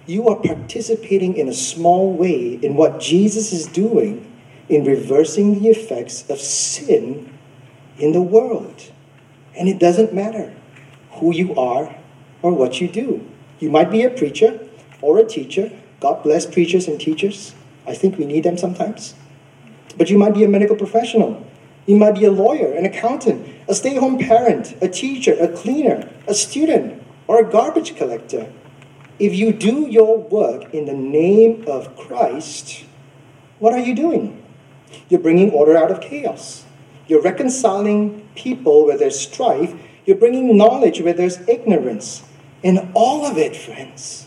[0.07, 4.33] you are participating in a small way in what Jesus is doing
[4.69, 7.33] in reversing the effects of sin
[7.99, 8.91] in the world.
[9.59, 10.55] And it doesn't matter
[11.13, 11.97] who you are
[12.43, 13.27] or what you do.
[13.59, 14.66] You might be a preacher
[15.07, 15.71] or a teacher.
[16.01, 17.55] God bless preachers and teachers.
[17.87, 19.15] I think we need them sometimes.
[19.97, 21.47] But you might be a medical professional.
[21.87, 26.11] You might be a lawyer, an accountant, a stay home parent, a teacher, a cleaner,
[26.27, 28.53] a student, or a garbage collector.
[29.21, 32.85] If you do your work in the name of Christ,
[33.61, 34.43] what are you doing?
[35.09, 36.65] You're bringing order out of chaos.
[37.07, 39.73] You're reconciling people where there's strife.
[40.05, 42.25] You're bringing knowledge where there's ignorance.
[42.65, 44.26] And all of it, friends,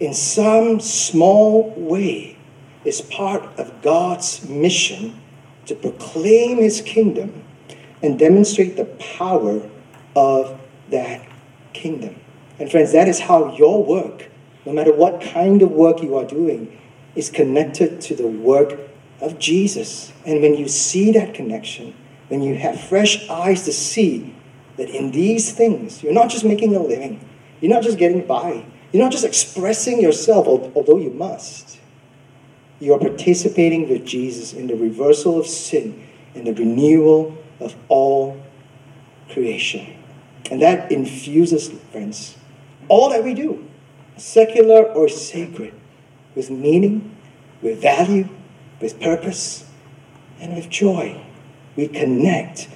[0.00, 2.36] in some small way,
[2.84, 5.20] is part of God's mission
[5.66, 7.42] to proclaim His kingdom
[8.02, 9.68] and demonstrate the power
[10.14, 11.26] of that
[11.72, 12.20] kingdom.
[12.58, 14.30] And, friends, that is how your work,
[14.64, 16.78] no matter what kind of work you are doing,
[17.14, 18.78] is connected to the work
[19.20, 20.12] of Jesus.
[20.24, 21.94] And when you see that connection,
[22.28, 24.34] when you have fresh eyes to see
[24.76, 27.26] that in these things, you're not just making a living,
[27.60, 31.78] you're not just getting by, you're not just expressing yourself, although you must.
[32.78, 38.42] You are participating with Jesus in the reversal of sin and the renewal of all
[39.30, 39.96] creation.
[40.50, 42.36] And that infuses, friends,
[42.88, 43.66] all that we do,
[44.16, 45.74] secular or sacred,
[46.34, 47.16] with meaning,
[47.62, 48.28] with value,
[48.80, 49.68] with purpose,
[50.38, 51.20] and with joy
[51.76, 52.68] we connect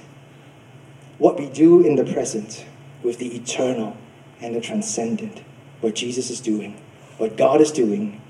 [1.17, 2.65] what we do in the present
[3.03, 3.97] with the eternal
[4.39, 5.41] and the transcendent,
[5.81, 6.81] what Jesus is doing,
[7.17, 8.21] what God is doing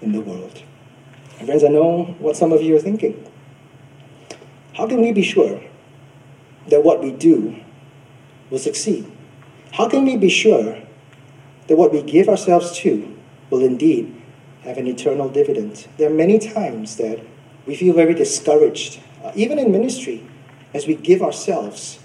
[0.00, 0.62] in the world.
[1.38, 3.26] And friends, I know what some of you are thinking.
[4.74, 5.62] How can we be sure
[6.68, 7.56] that what we do
[8.50, 9.10] will succeed?
[9.72, 10.78] How can we be sure
[11.66, 13.16] that what we give ourselves to
[13.48, 14.14] will indeed
[14.62, 15.86] have an eternal dividend?
[15.96, 17.20] There are many times that
[17.66, 20.26] we feel very discouraged uh, even in ministry,
[20.72, 21.98] as we give ourselves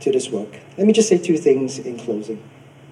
[0.00, 0.60] to this work.
[0.76, 2.42] Let me just say two things in closing.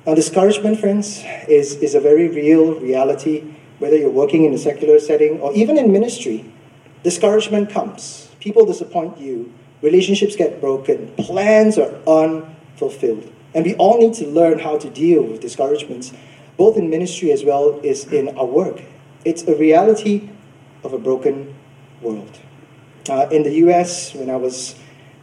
[0.07, 4.99] Now, discouragement, friends, is, is a very real reality, whether you're working in a secular
[4.99, 6.45] setting or even in ministry.
[7.03, 8.31] Discouragement comes.
[8.39, 13.33] People disappoint you, relationships get broken, plans are unfulfilled.
[13.55, 16.13] And we all need to learn how to deal with discouragements,
[16.59, 18.83] both in ministry as well as in our work.
[19.25, 20.29] It's a reality
[20.83, 21.55] of a broken
[22.03, 22.39] world.
[23.09, 24.75] Uh, in the U.S., when I was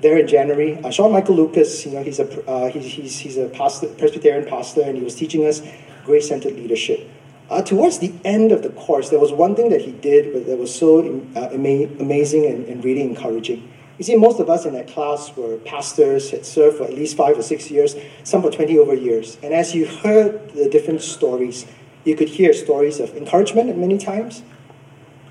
[0.02, 3.38] there in January, uh, Sean Michael Lucas, you know, he's a uh, he's, he's, he's
[3.38, 5.62] a pastor, Presbyterian pastor, and he was teaching us
[6.06, 7.08] grace-centered leadership.
[7.50, 10.58] Uh, towards the end of the course, there was one thing that he did that
[10.58, 11.00] was so
[11.36, 13.72] uh, ama- amazing and, and really encouraging.
[13.98, 17.16] You see, most of us in that class were pastors, had served for at least
[17.16, 19.38] five or six years, some for 20 over years.
[19.44, 21.68] And as you heard the different stories,
[22.04, 24.42] you could hear stories of encouragement many times,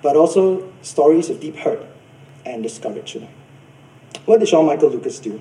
[0.03, 1.85] but also stories of deep hurt
[2.45, 3.31] and discouragement.
[4.25, 5.41] What did Sean Michael Lucas do?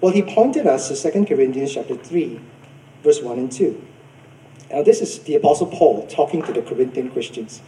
[0.00, 2.40] Well, he pointed us to 2 Corinthians chapter 3,
[3.02, 3.86] verse 1 and 2.
[4.70, 7.60] Now, this is the Apostle Paul talking to the Corinthian Christians.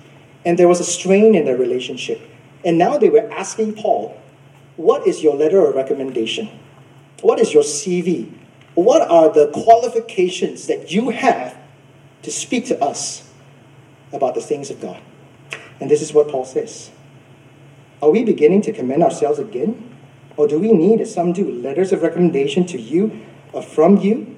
[0.45, 2.21] And there was a strain in their relationship.
[2.65, 4.21] And now they were asking Paul,
[4.77, 6.49] What is your letter of recommendation?
[7.21, 8.33] What is your CV?
[8.75, 11.57] What are the qualifications that you have
[12.23, 13.29] to speak to us
[14.13, 15.01] about the things of God?
[15.81, 16.91] And this is what Paul says
[18.03, 19.92] are we beginning to commend ourselves again?
[20.37, 23.21] Or do we need, as some do, letters of recommendation to you
[23.53, 24.37] or from you?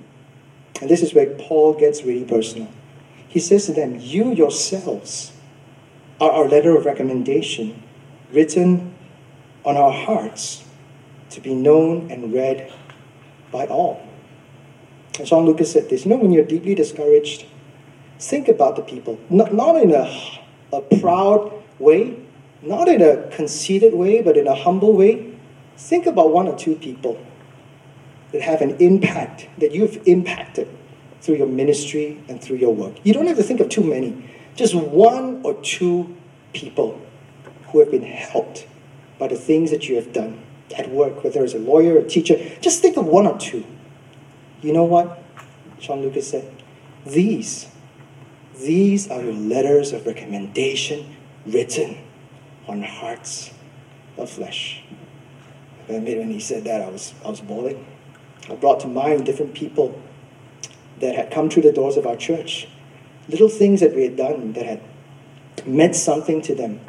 [0.81, 2.69] And this is where Paul gets really personal.
[3.29, 5.33] He says to them, You yourselves
[6.21, 7.83] are our letter of recommendation
[8.33, 8.95] written
[9.65, 10.65] on our hearts
[11.31, 12.73] to be known and read
[13.51, 14.07] by all.
[15.19, 17.47] And Sean Lucas said this You know, when you're deeply discouraged,
[18.19, 20.41] think about the people, not, not in a,
[20.73, 22.17] a proud way,
[22.63, 25.34] not in a conceited way, but in a humble way,
[25.77, 27.25] think about one or two people
[28.33, 30.69] that have an impact, that you've impacted
[31.21, 32.95] through your ministry and through your work.
[33.03, 36.15] You don't have to think of too many, just one or two
[36.53, 37.01] people
[37.69, 38.67] who have been helped
[39.19, 40.43] by the things that you have done
[40.77, 42.37] at work, whether as a lawyer or a teacher.
[42.61, 43.65] Just think of one or two.
[44.63, 45.23] You know what?
[45.81, 46.63] Sean Lucas said,
[47.07, 47.69] These,
[48.59, 51.17] these are your letters of recommendation
[51.47, 51.99] written
[52.67, 53.53] on hearts
[54.17, 54.84] of flesh.
[55.89, 57.85] And when he said that, I was, I was bawling.
[58.49, 60.01] I brought to mind different people
[61.01, 62.69] that had come through the doors of our church,
[63.29, 64.81] little things that we had done that had
[65.67, 66.81] meant something to them.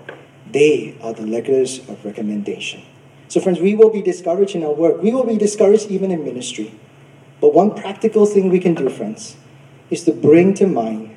[0.49, 2.83] They are the letters of recommendation.
[3.27, 5.01] So, friends, we will be discouraged in our work.
[5.01, 6.79] We will be discouraged even in ministry.
[7.41, 9.35] But one practical thing we can do, friends,
[9.89, 11.11] is to bring to mind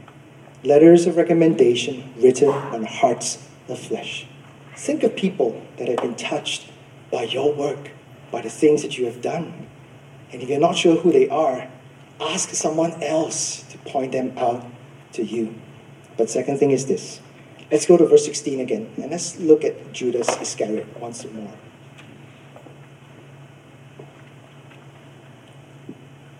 [0.64, 4.26] letters of recommendation written on hearts of flesh.
[4.76, 6.67] Think of people that have been touched
[7.10, 7.90] by your work,
[8.30, 9.68] by the things that you have done.
[10.32, 11.68] And if you're not sure who they are,
[12.20, 14.66] ask someone else to point them out
[15.12, 15.54] to you.
[16.16, 17.20] But second thing is this.
[17.70, 21.52] Let's go to verse 16 again, and let's look at Judas Iscariot once more.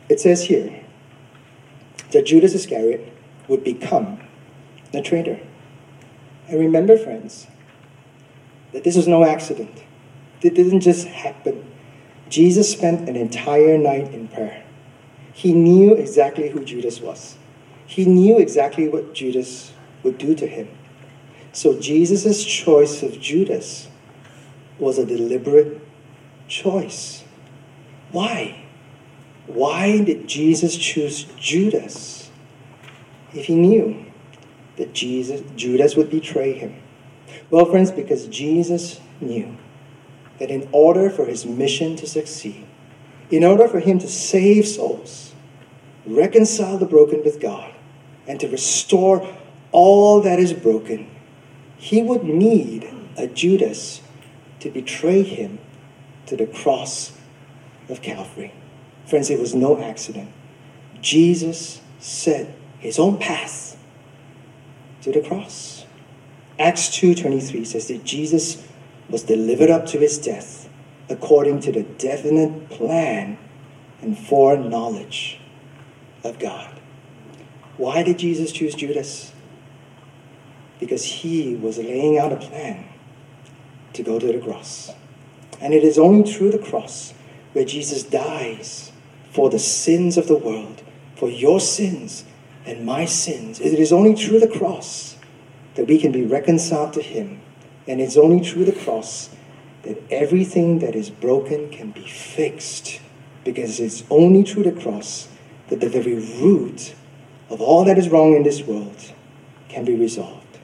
[0.09, 0.85] It says here
[2.13, 3.13] that Judas Iscariot
[3.47, 4.21] would become
[4.93, 5.39] the traitor.
[6.49, 7.47] And remember, friends,
[8.73, 9.85] that this was no accident.
[10.43, 11.65] It didn't just happen.
[12.29, 14.65] Jesus spent an entire night in prayer.
[15.33, 17.37] He knew exactly who Judas was.
[17.87, 19.73] He knew exactly what Judas
[20.03, 20.69] would do to him.
[21.53, 23.89] So Jesus' choice of Judas
[24.79, 25.81] was a deliberate
[26.47, 27.25] choice.
[28.13, 28.65] Why?
[29.47, 32.31] Why did Jesus choose Judas
[33.33, 34.05] if he knew
[34.77, 36.77] that Jesus, Judas would betray him?
[37.51, 39.57] Well, friends, because Jesus knew
[40.39, 42.67] that in order for his mission to succeed,
[43.31, 45.35] in order for him to save souls,
[46.07, 47.75] reconcile the broken with God,
[48.27, 49.27] and to restore
[49.73, 51.11] all that is broken,
[51.77, 54.01] he would need a Judas
[54.61, 55.59] to betray him
[56.27, 57.13] to the cross
[57.89, 58.53] of Calvary.
[59.07, 60.31] Friends, it was no accident.
[61.01, 63.77] Jesus set his own path
[65.03, 65.87] to the cross.
[66.59, 68.63] Acts 2:23 says that Jesus
[69.09, 70.69] was delivered up to his death
[71.09, 73.39] according to the definite plan
[74.03, 75.41] and foreknowledge
[76.25, 76.79] of God.
[77.77, 79.33] Why did Jesus choose Judas?
[80.81, 82.89] Because he was laying out a plan
[83.95, 84.93] to go to the cross.
[85.61, 87.15] And it is only through the cross
[87.53, 88.93] where Jesus dies
[89.31, 90.83] for the sins of the world,
[91.17, 92.25] for your sins
[92.65, 93.61] and my sins.
[93.61, 95.17] It is only through the cross
[95.75, 97.41] that we can be reconciled to Him.
[97.89, 99.31] And it's only through the cross
[99.83, 103.01] that everything that is broken can be fixed.
[103.45, 105.29] Because it's only through the cross
[105.69, 106.95] that the very root
[107.49, 109.13] of all that is wrong in this world
[109.69, 110.59] can be resolved.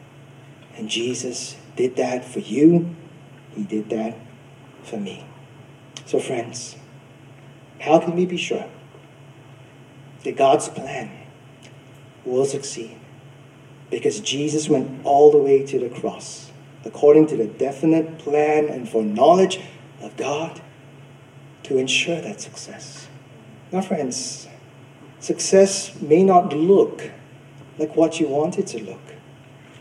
[0.77, 2.95] And Jesus did that for you,
[3.55, 4.17] He did that
[4.83, 5.27] for me.
[6.07, 6.77] So, friends,
[7.81, 8.67] how can we be sure
[10.25, 11.11] that God's plan
[12.25, 12.99] will succeed?
[13.91, 16.51] Because Jesus went all the way to the cross,
[16.85, 19.61] according to the definite plan and foreknowledge
[20.03, 20.61] of God
[21.65, 23.09] to ensure that success.
[23.73, 24.49] Now, friends,
[25.19, 27.11] success may not look
[27.79, 29.01] like what you want it to look.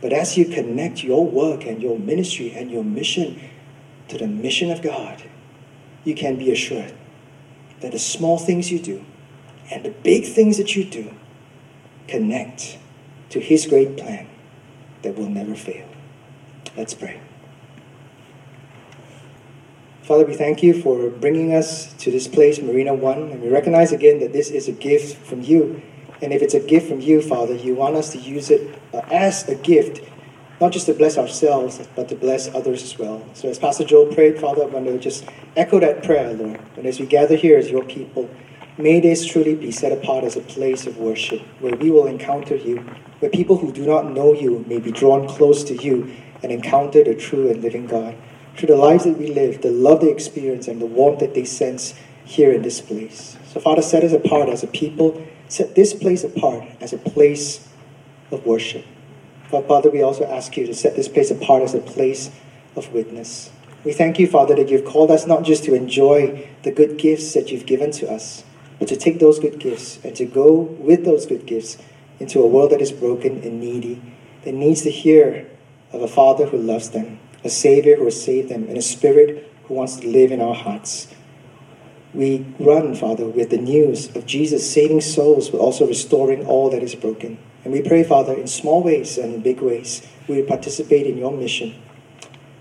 [0.01, 3.39] But as you connect your work and your ministry and your mission
[4.09, 5.23] to the mission of God,
[6.03, 6.93] you can be assured
[7.79, 9.05] that the small things you do
[9.71, 11.13] and the big things that you do
[12.07, 12.77] connect
[13.29, 14.27] to His great plan
[15.03, 15.87] that will never fail.
[16.75, 17.19] Let's pray.
[20.01, 23.91] Father, we thank you for bringing us to this place, Marina One, and we recognize
[23.91, 25.83] again that this is a gift from you.
[26.21, 29.01] And if it's a gift from you, Father, you want us to use it uh,
[29.11, 30.01] as a gift,
[30.59, 33.23] not just to bless ourselves, but to bless others as well.
[33.35, 36.59] So as Pastor Joel prayed, Father, I want to just echo that prayer, Lord.
[36.75, 38.29] And as we gather here as your people,
[38.79, 42.55] may this truly be set apart as a place of worship where we will encounter
[42.55, 42.77] you,
[43.19, 46.11] where people who do not know you may be drawn close to you
[46.43, 48.15] and encounter the true and living God.
[48.55, 51.45] Through the lives that we live, the love they experience, and the warmth that they
[51.45, 53.37] sense here in this place.
[53.47, 57.67] So, Father, set us apart as a people, set this place apart as a place
[58.31, 58.85] of worship.
[59.51, 62.31] But Father, we also ask you to set this place apart as a place
[62.75, 63.51] of witness.
[63.83, 67.33] We thank you, Father, that you've called us not just to enjoy the good gifts
[67.33, 68.43] that you've given to us,
[68.79, 71.77] but to take those good gifts and to go with those good gifts
[72.19, 74.01] into a world that is broken and needy,
[74.43, 75.47] that needs to hear
[75.93, 79.51] of a Father who loves them, a Savior who has saved them, and a Spirit
[79.65, 81.07] who wants to live in our hearts.
[82.13, 86.83] we run, Father, with the news of Jesus saving souls, but also restoring all that
[86.83, 87.39] is broken.
[87.63, 91.31] And we pray, Father, in small ways and in big ways, we participate in your
[91.31, 91.75] mission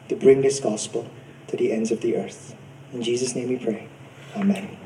[0.09, 1.07] to bring this gospel
[1.49, 2.55] to the ends of the earth.
[2.93, 3.89] In Jesus' name we pray.
[4.37, 4.82] Amen.